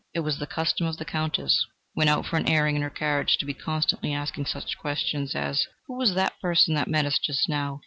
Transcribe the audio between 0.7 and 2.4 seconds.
of the Countess, when out for